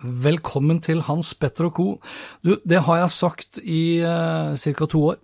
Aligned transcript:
Velkommen 0.00 0.78
til 0.80 1.02
Hans 1.04 1.34
Petter 1.36 1.66
og 1.68 1.74
co. 1.76 1.86
Du, 2.40 2.54
det 2.64 2.78
har 2.86 3.02
jeg 3.02 3.12
sagt 3.12 3.58
i 3.60 4.00
uh, 4.00 4.56
ca. 4.56 4.86
to 4.88 5.02
år, 5.12 5.18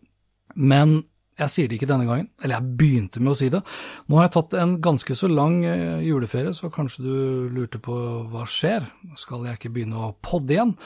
men 0.56 0.98
jeg 1.40 1.52
sier 1.52 1.68
det 1.68 1.78
ikke 1.78 1.88
denne 1.88 2.04
gangen. 2.08 2.28
Eller 2.42 2.58
jeg 2.58 2.76
begynte 2.76 3.22
med 3.22 3.32
å 3.32 3.38
si 3.38 3.48
det. 3.52 3.62
Nå 4.08 4.18
har 4.18 4.26
jeg 4.26 4.34
tatt 4.36 4.56
en 4.60 4.74
ganske 4.84 5.16
så 5.16 5.30
lang 5.32 5.62
uh, 5.64 6.02
juleferie, 6.04 6.52
så 6.52 6.68
kanskje 6.72 7.06
du 7.06 7.14
lurte 7.56 7.80
på 7.80 7.96
hva 8.32 8.44
skjer? 8.44 8.84
Skal 9.16 9.48
jeg 9.48 9.56
ikke 9.56 9.72
begynne 9.78 10.10
å 10.10 10.12
podde 10.20 10.58
igjen? 10.58 10.76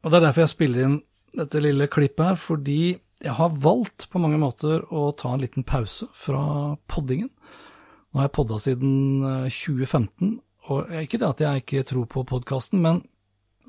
Og 0.00 0.08
Det 0.08 0.16
er 0.16 0.26
derfor 0.28 0.46
jeg 0.46 0.54
spiller 0.54 0.86
inn 0.86 0.96
dette 1.36 1.60
lille 1.60 1.90
klippet 1.92 2.30
her, 2.30 2.40
fordi 2.40 2.80
jeg 3.20 3.36
har 3.36 3.60
valgt 3.60 4.08
på 4.08 4.20
mange 4.22 4.40
måter 4.40 4.86
å 4.88 5.10
ta 5.16 5.34
en 5.34 5.44
liten 5.44 5.68
pause 5.68 6.08
fra 6.16 6.76
poddingen. 6.88 7.28
Nå 8.08 8.22
har 8.22 8.30
jeg 8.30 8.36
podda 8.38 8.56
siden 8.62 8.92
2015, 9.52 10.38
og 10.72 10.90
ikke 10.98 11.20
det 11.22 11.28
at 11.28 11.42
jeg 11.44 11.62
ikke 11.62 11.86
tror 11.86 12.08
på 12.10 12.24
podkasten, 12.26 12.82
men 12.82 13.02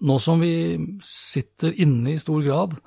nå 0.06 0.18
som 0.22 0.42
vi 0.42 0.78
sitter 1.06 1.74
inne 1.82 2.14
i 2.14 2.22
stor 2.22 2.44
grad 2.46 2.78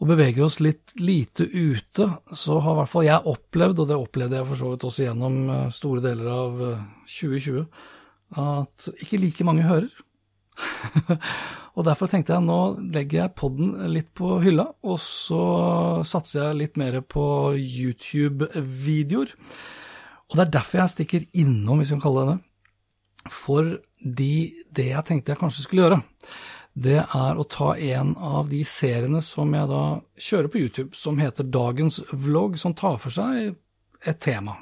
og 0.00 0.08
beveger 0.08 0.46
oss 0.46 0.56
litt 0.64 0.94
lite 0.96 1.44
ute, 1.44 2.06
så 2.32 2.56
har 2.64 2.72
i 2.72 2.78
hvert 2.80 2.92
fall 2.92 3.04
jeg 3.04 3.32
opplevd, 3.34 3.82
og 3.82 3.90
det 3.90 3.98
opplevde 4.00 4.38
jeg 4.38 4.48
for 4.48 4.60
så 4.60 4.70
vidt 4.72 4.86
også 4.88 5.04
gjennom 5.04 5.40
eh, 5.52 5.72
store 5.76 6.04
deler 6.06 6.30
av 6.32 6.62
2020, 7.04 7.66
eh, 7.66 8.38
at 8.40 8.88
ikke 9.04 9.20
like 9.20 9.44
mange 9.44 9.66
hører. 9.68 9.90
og 11.76 11.84
derfor 11.84 12.08
tenkte 12.08 12.32
jeg 12.32 12.44
nå 12.46 12.60
legger 12.96 13.22
jeg 13.22 13.36
podden 13.36 13.74
litt 13.92 14.08
på 14.16 14.38
hylla, 14.44 14.70
og 14.80 14.96
så 15.04 15.44
satser 16.08 16.46
jeg 16.46 16.60
litt 16.62 16.80
mer 16.80 16.96
på 17.04 17.26
YouTube-videoer. 17.60 19.36
Og 20.30 20.38
det 20.38 20.46
er 20.46 20.54
derfor 20.56 20.80
jeg 20.80 20.94
stikker 20.94 21.28
innom, 21.42 21.82
hvis 21.82 21.92
vi 21.92 21.98
kan 21.98 22.06
kalle 22.06 22.24
det 22.24 22.32
det, 22.32 22.40
fordi 23.28 24.32
det 24.72 24.88
jeg 24.92 25.06
tenkte 25.06 25.34
jeg 25.34 25.40
kanskje 25.42 25.66
skulle 25.66 25.84
gjøre, 25.84 26.00
det 26.80 27.00
er 27.02 27.38
å 27.38 27.44
ta 27.50 27.74
en 27.74 28.14
av 28.16 28.48
de 28.48 28.62
seriene 28.64 29.20
som 29.24 29.52
jeg 29.54 29.68
da 29.68 29.84
kjører 30.16 30.48
på 30.52 30.62
YouTube, 30.62 30.96
som 30.96 31.18
heter 31.20 31.48
Dagens 31.50 32.00
vlogg, 32.12 32.56
som 32.58 32.76
tar 32.78 32.96
for 33.02 33.12
seg 33.12 33.56
et 34.06 34.20
tema. 34.22 34.56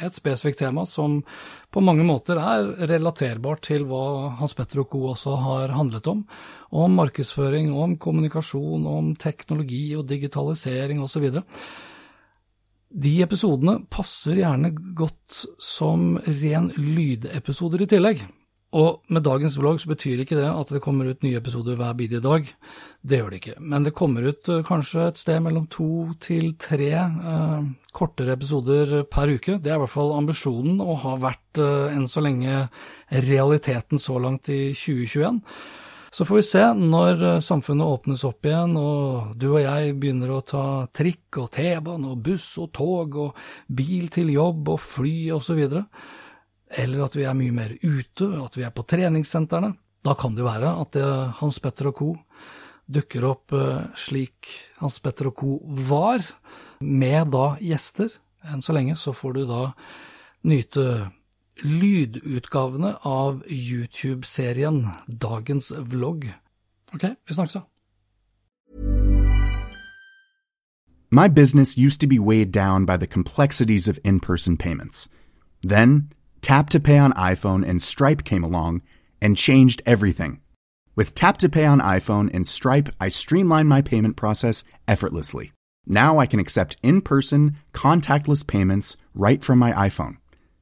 Et 0.00 0.14
spesifikt 0.14 0.62
tema 0.62 0.86
som 0.88 1.18
på 1.70 1.82
mange 1.84 2.06
måter 2.06 2.38
er 2.40 2.70
relaterbart 2.88 3.66
til 3.66 3.84
hva 3.90 4.30
Hans 4.38 4.54
Petter 4.56 4.80
og 4.80 4.88
co. 4.94 5.02
også 5.10 5.34
har 5.42 5.74
handlet 5.76 6.06
om. 6.08 6.22
Om 6.70 6.96
markedsføring, 7.02 7.74
om 7.74 7.98
kommunikasjon, 8.00 8.86
om 8.86 9.12
teknologi 9.16 9.90
og 9.98 10.06
digitalisering 10.08 11.02
osv. 11.04 11.28
De 12.90 13.20
episodene 13.22 13.78
passer 13.90 14.40
gjerne 14.40 14.72
godt 14.98 15.44
som 15.62 16.16
ren 16.26 16.70
lydepisoder 16.74 17.84
i 17.84 17.90
tillegg. 17.90 18.22
Og 18.70 19.00
med 19.10 19.24
dagens 19.26 19.56
vlogg 19.58 19.80
så 19.82 19.90
betyr 19.90 20.20
ikke 20.22 20.36
det 20.38 20.46
at 20.46 20.70
det 20.70 20.82
kommer 20.82 21.08
ut 21.10 21.24
nye 21.26 21.38
episoder 21.40 21.78
hver 21.78 21.96
bidige 21.98 22.22
dag. 22.22 22.46
Det 23.02 23.18
gjør 23.18 23.32
det 23.32 23.40
ikke. 23.40 23.54
Men 23.58 23.86
det 23.86 23.94
kommer 23.98 24.28
ut 24.30 24.50
uh, 24.50 24.60
kanskje 24.66 25.08
et 25.08 25.18
sted 25.18 25.40
mellom 25.42 25.66
to 25.70 26.12
til 26.22 26.52
tre 26.60 26.90
eh, 26.94 27.66
kortere 27.96 28.36
episoder 28.38 29.00
per 29.10 29.34
uke. 29.34 29.58
Det 29.58 29.72
er 29.72 29.78
i 29.78 29.82
hvert 29.82 29.94
fall 29.94 30.14
ambisjonen, 30.14 30.78
og 30.84 31.02
har 31.02 31.18
vært 31.24 31.62
eh, 31.62 31.96
enn 31.96 32.06
så 32.10 32.22
lenge 32.22 32.68
realiteten 33.10 33.98
så 33.98 34.20
langt 34.22 34.52
i 34.54 34.70
2021. 34.70 35.42
Så 36.10 36.24
får 36.24 36.36
vi 36.36 36.42
se 36.42 36.62
når 36.74 37.22
eh, 37.22 37.42
samfunnet 37.44 37.86
åpnes 37.86 38.24
opp 38.26 38.46
igjen 38.46 38.74
og 38.78 39.36
du 39.38 39.52
og 39.52 39.60
jeg 39.62 39.94
begynner 40.02 40.32
å 40.34 40.40
ta 40.42 40.64
trikk 40.90 41.38
og 41.38 41.52
T-bane 41.54 42.10
og 42.10 42.24
buss 42.26 42.48
og 42.58 42.72
tog 42.74 43.14
og 43.28 43.44
bil 43.66 44.08
til 44.10 44.32
jobb 44.34 44.72
og 44.74 44.80
fly 44.82 45.30
osv. 45.36 45.60
Eller 46.70 47.04
at 47.04 47.14
vi 47.14 47.26
er 47.26 47.38
mye 47.38 47.54
mer 47.54 47.76
ute, 47.82 48.26
at 48.42 48.58
vi 48.58 48.66
er 48.66 48.74
på 48.74 48.86
treningssentrene. 48.90 49.70
Da 50.02 50.16
kan 50.18 50.34
det 50.34 50.42
jo 50.42 50.48
være 50.48 50.74
at 50.82 50.96
det, 50.96 51.06
Hans 51.38 51.60
Petter 51.62 51.90
og 51.90 51.96
co. 51.98 52.10
dukker 52.90 53.26
opp 53.28 53.52
uh, 53.54 53.86
slik 53.94 54.48
Hans 54.80 54.98
Petter 55.02 55.28
og 55.30 55.36
co. 55.36 55.58
var, 55.62 56.24
med 56.80 57.30
da 57.34 57.52
gjester. 57.62 58.10
Enn 58.50 58.62
så 58.64 58.74
lenge 58.74 58.96
så 58.96 59.12
får 59.12 59.34
du 59.36 59.42
da 59.50 59.62
nyte 60.48 60.86
lydutgavene 61.64 62.94
av 63.04 63.42
YouTube-serien 63.46 64.86
Dagens 65.08 65.72
vlogg. 65.76 66.26
Ok, 66.94 67.02
vi 67.26 67.34
snakkes 67.34 67.58
da. 67.58 67.66
My 71.12 71.26
business 71.28 71.76
used 71.76 72.00
to 72.00 72.06
be 72.06 72.20
weighed 72.20 72.52
down 72.52 72.84
by 72.84 72.96
the 72.96 73.06
complexities 73.06 73.88
of 73.88 73.98
in 74.04 74.20
person 74.20 74.56
payments. 74.56 75.08
Then, 75.60 76.10
Tap 76.40 76.70
to 76.70 76.80
Pay 76.80 76.98
on 76.98 77.12
iPhone 77.14 77.68
and 77.68 77.82
Stripe 77.82 78.24
came 78.24 78.44
along 78.44 78.82
and 79.20 79.36
changed 79.36 79.82
everything. 79.84 80.40
With 80.94 81.14
Tap 81.14 81.38
to 81.38 81.48
Pay 81.48 81.64
on 81.66 81.80
iPhone 81.80 82.30
and 82.32 82.46
Stripe, 82.46 82.88
I 83.00 83.08
streamlined 83.08 83.68
my 83.68 83.82
payment 83.82 84.16
process 84.16 84.64
effortlessly. 84.86 85.52
Now 85.86 86.18
I 86.18 86.26
can 86.26 86.40
accept 86.40 86.76
in 86.82 87.00
person, 87.00 87.56
contactless 87.72 88.46
payments 88.46 88.96
right 89.14 89.42
from 89.42 89.58
my 89.58 89.72
iPhone. 89.72 90.18